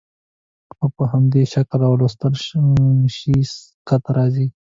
خو 0.75 0.85
په 0.95 1.03
همدې 1.11 1.43
شکل 1.53 1.81
ولوستل 1.85 2.33
شي 3.17 3.35
سکته 3.55 4.11
راځي. 4.17 4.47